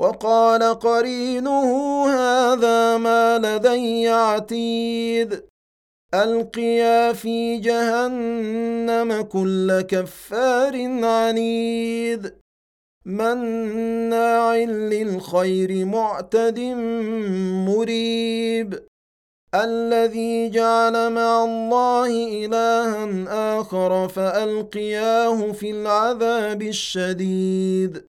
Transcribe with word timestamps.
وقال 0.00 0.62
قرينه 0.62 1.70
هذا 2.08 2.96
ما 2.96 3.38
لدي 3.38 4.08
عتيد. 4.08 5.42
ألقيا 6.14 7.12
في 7.12 7.56
جهنم 7.56 9.22
كل 9.22 9.80
كفار 9.80 11.04
عنيد. 11.04 12.34
مناع 13.06 14.56
للخير 14.56 15.84
معتد 15.84 16.60
مريب. 17.68 18.78
الذي 19.54 20.50
جعل 20.50 21.12
مع 21.12 21.44
الله 21.44 22.06
إلها 22.44 23.60
آخر 23.60 24.08
فألقياه 24.08 25.52
في 25.52 25.70
العذاب 25.70 26.62
الشديد. 26.62 28.10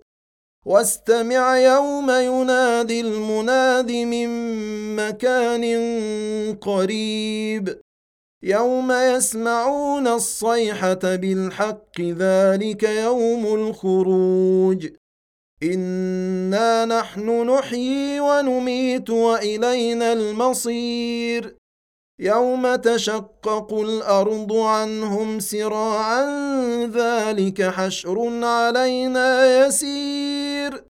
واستمع 0.65 1.57
يوم 1.57 2.11
ينادي 2.11 3.01
المناد 3.01 3.91
من 3.91 4.29
مكان 4.95 5.65
قريب. 6.55 7.81
يوم 8.43 8.91
يسمعون 8.91 10.07
الصيحة 10.07 11.15
بالحق 11.15 12.01
ذلك 12.01 12.83
يوم 12.83 13.45
الخروج. 13.45 14.87
إنا 15.63 16.85
نحن 16.85 17.49
نحيي 17.49 18.19
ونميت 18.19 19.09
وإلينا 19.09 20.13
المصير. 20.13 21.60
يوم 22.21 22.75
تشقق 22.75 23.73
الأرض 23.73 24.53
عنهم 24.53 25.39
سراعا 25.39 26.25
ذلك 26.85 27.61
حشر 27.61 28.45
علينا 28.45 29.65
يسير 29.65 30.83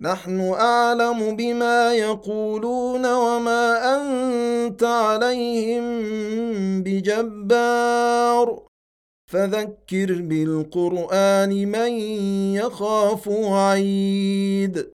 نحن 0.00 0.40
اعلم 0.40 1.36
بما 1.36 1.94
يقولون 1.94 3.06
وما 3.06 3.94
انت 3.96 4.82
عليهم 4.82 5.84
بجبار 6.82 8.62
فذكر 9.32 10.22
بالقران 10.22 11.68
من 11.68 11.92
يخاف 12.54 13.28
وعيد 13.28 14.91